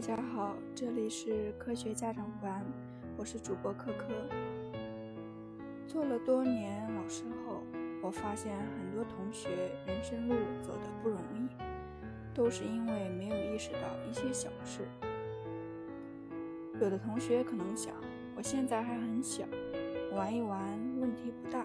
[0.00, 2.64] 大家好，这里是科学家长馆，
[3.18, 4.06] 我是主播可可。
[5.86, 7.62] 做了多年老师后，
[8.00, 9.50] 我发现很多同学
[9.86, 11.46] 人生路走得不容易，
[12.32, 13.78] 都是因为没有意识到
[14.08, 14.88] 一些小事。
[16.80, 17.94] 有的同学可能想，
[18.34, 19.44] 我现在还很小，
[20.14, 20.58] 玩一玩
[20.98, 21.62] 问题不大。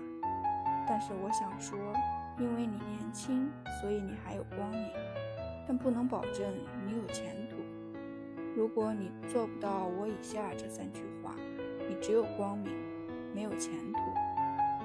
[0.86, 1.80] 但是我想说，
[2.38, 3.49] 因为你年轻，
[3.80, 4.91] 所以你还有光明，
[5.66, 6.54] 但不能保证
[6.86, 7.45] 你有前途。
[8.55, 11.36] 如果你做不到我以下这三句话，
[11.90, 12.73] 你只有光明，
[13.34, 14.00] 没有前途。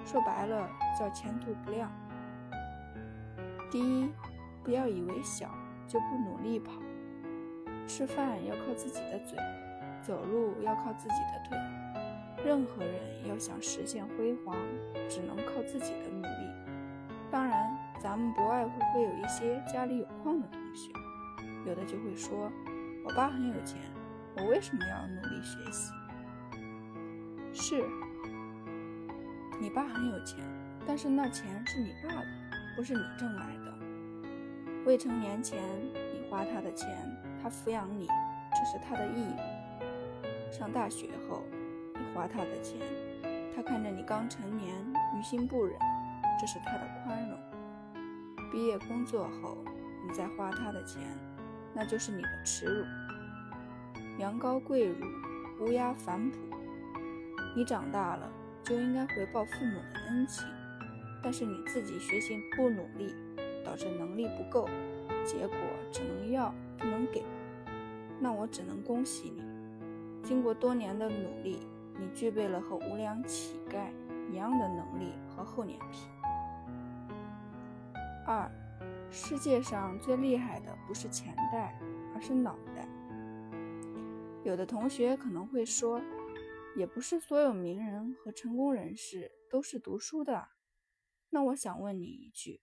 [0.05, 1.89] 说白了，叫前途不亮。
[3.71, 4.11] 第一，
[4.65, 5.49] 不要以为小
[5.87, 6.73] 就不努力跑。
[7.87, 9.39] 吃饭要靠自己的嘴，
[10.03, 11.57] 走路要靠自己的腿。
[12.45, 12.95] 任何人
[13.29, 14.57] 要想实现辉煌，
[15.09, 16.29] 只能靠自己的努力。
[17.31, 17.71] 当然，
[18.03, 20.91] 咱们不外乎会有一些家里有矿的同学，
[21.69, 22.51] 有的就会说。
[23.05, 23.81] 我爸很有钱，
[24.37, 25.93] 我为什么要努力学习？
[27.53, 27.85] 是，
[29.61, 30.39] 你爸很有钱，
[30.87, 32.27] 但是那钱是你爸的，
[32.77, 33.75] 不是你挣来的。
[34.85, 35.63] 未成年前
[36.13, 36.89] 你花他的钱，
[37.43, 38.07] 他抚养你，
[38.53, 40.53] 这是他的义务。
[40.53, 41.43] 上大学后
[41.95, 42.79] 你花他的钱，
[43.55, 44.75] 他看着你刚成年，
[45.19, 45.77] 于心不忍，
[46.41, 47.39] 这是他的宽容。
[48.53, 49.59] 毕业工作后
[50.07, 51.03] 你再花他的钱。
[51.75, 52.85] 那就是你的耻辱。
[54.19, 55.07] 羊羔跪乳，
[55.61, 56.39] 乌鸦反哺。
[57.57, 58.31] 你长大了
[58.63, 60.47] 就应该回报父母的恩情，
[61.23, 63.15] 但是你自己学习不努力，
[63.65, 64.69] 导致能力不够，
[65.25, 65.57] 结果
[65.91, 67.25] 只能要不能给。
[68.21, 69.43] 那我只能恭喜你，
[70.23, 71.59] 经过多年的努力，
[71.99, 73.91] 你具备了和无良乞丐
[74.31, 76.07] 一样的能力和厚脸皮。
[78.27, 78.51] 二。
[79.11, 81.77] 世界上最厉害的不是钱袋，
[82.15, 82.89] 而是脑袋。
[84.45, 86.01] 有的同学可能会说，
[86.77, 90.49] 也不是所有名人和成功人士都是读书的。
[91.29, 92.61] 那我想问你一句：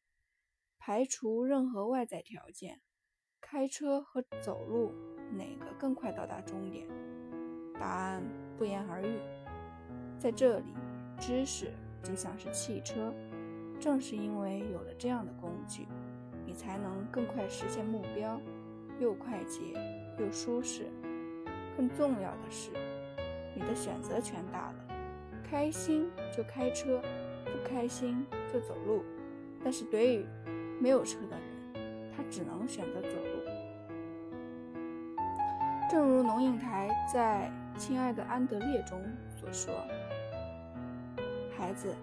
[0.80, 2.82] 排除任何外在条件，
[3.42, 4.94] 开车和走路
[5.34, 6.88] 哪个更快到达终点？
[7.80, 8.24] 答案
[8.58, 9.20] 不言而喻。
[10.18, 10.74] 在这里，
[11.20, 13.14] 知识就像是汽车，
[13.80, 15.86] 正是因为有了这样的工具。
[16.48, 18.40] 你才能更快实现目标，
[19.02, 19.60] 又快捷
[20.18, 20.88] 又舒适。
[21.76, 22.72] 更重要的是，
[23.54, 24.76] 你的选择权大了，
[25.44, 27.02] 开心就开车，
[27.44, 29.04] 不开心就走路。
[29.62, 30.26] 但是对于
[30.80, 33.44] 没有车的人，他只能选择走路。
[35.92, 39.00] 正如龙应台在《亲爱的安德烈》中
[39.36, 39.74] 所说
[41.58, 41.94] ：“孩子。”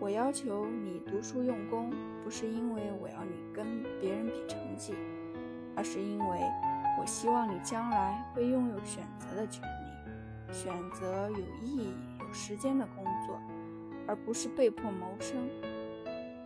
[0.00, 1.92] 我要求你读书用功，
[2.22, 4.94] 不是因为我要你跟别人比成绩，
[5.74, 6.40] 而是因为
[7.00, 13.40] 我希望你将来会拥有选择的权利，选择有意义、有时间的工作，
[14.06, 15.36] 而不是被迫谋生。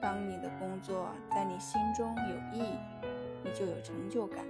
[0.00, 2.78] 当你的工作在你心中有意义，
[3.44, 4.40] 你就有成就感；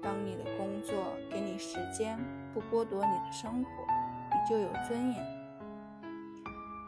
[0.00, 0.94] 当你的工作
[1.28, 2.16] 给你时间，
[2.54, 3.70] 不剥夺你的生活，
[4.30, 5.37] 你就有尊严。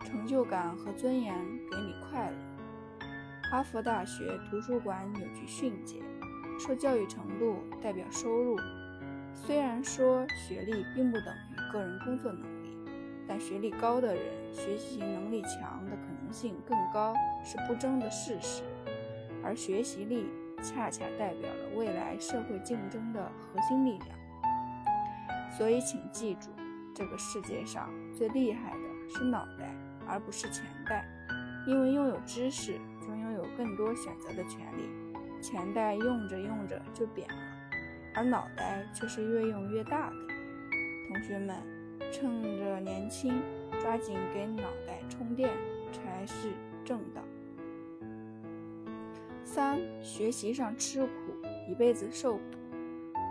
[0.04, 1.34] 成就感和尊严
[1.70, 2.36] 给你快乐。
[3.50, 6.00] 哈佛大学图书馆有句训诫，
[6.58, 8.56] 说教育程度代表收入。
[9.34, 12.76] 虽然说学历并不等于个人工作能力，
[13.26, 18.62] 但学历高的人学习能力强的可能性更高是不争的事实。
[19.42, 20.26] 而学习力
[20.62, 24.18] 恰恰代表了未来社会竞争的核心力量。
[25.56, 26.50] 所以，请记住，
[26.94, 29.74] 这个世界上最厉害的是脑袋。
[30.10, 31.06] 而不是钱袋，
[31.66, 34.90] 因为拥有知识就拥有更多选择的权利。
[35.40, 37.34] 钱袋用着用着就扁了，
[38.14, 40.16] 而脑袋却是越用越大的。
[41.08, 41.56] 同学们，
[42.12, 43.40] 趁着年轻，
[43.80, 45.48] 抓紧给脑袋充电
[45.92, 46.50] 才是
[46.84, 47.22] 正道。
[49.44, 51.10] 三，学习上吃苦，
[51.68, 52.42] 一辈子受苦。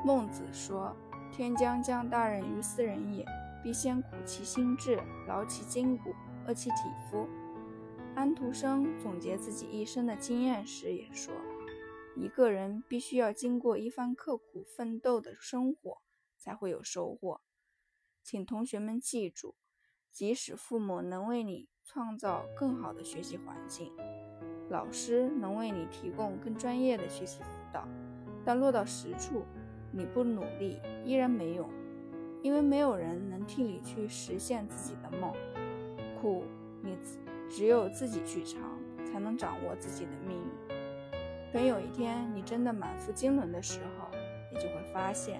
[0.04, 0.96] 孟子说
[1.32, 3.26] ：“天将降大任于斯人也，
[3.64, 6.14] 必先苦其心志，劳其筋骨。”
[6.48, 6.78] 饿其体
[7.12, 7.28] 肤。
[8.16, 11.32] 安徒生总结自己一生的经验时也说
[12.18, 16.02] ：“一个人必须要经过一番刻苦奋斗的生活，
[16.38, 17.42] 才会有收获。”
[18.24, 19.54] 请同学们记住，
[20.12, 23.94] 即使父母能为你创造更好的学习环境，
[24.70, 27.88] 老师能为你提供更专业的学习辅导，
[28.44, 29.44] 但落到实处，
[29.92, 31.70] 你不努力依然没用，
[32.42, 35.34] 因为没有人能替你去实现自己的梦。
[36.22, 36.44] 苦，
[36.82, 36.98] 你
[37.50, 38.62] 只有自己去尝，
[39.06, 40.76] 才能掌握自己的命运。
[41.52, 44.08] 等有一天你真的满腹经纶的时候，
[44.52, 45.40] 你就会发现，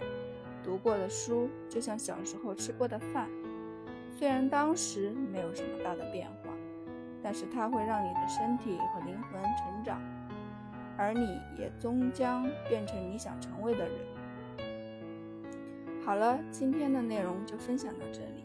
[0.64, 3.30] 读过的书就像小时候吃过的饭，
[4.18, 6.54] 虽然当时没有什么大的变化，
[7.22, 10.02] 但是它会让你的身体和灵魂成长，
[10.98, 13.96] 而你也终将变成你想成为的人。
[16.10, 18.44] 好了，今天的内容就分享到这里。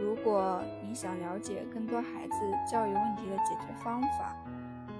[0.00, 2.34] 如果你想了解更多孩子
[2.72, 4.34] 教育问题的解决方法，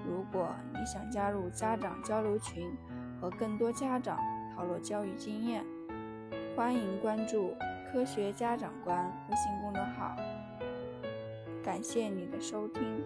[0.07, 2.71] 如果你想加入家长交流群
[3.19, 4.19] 和更多家长
[4.55, 5.65] 讨论教育经验，
[6.55, 7.55] 欢迎关注
[7.91, 10.15] “科学家长观”微信公众号。
[11.63, 13.03] 感谢你的收听。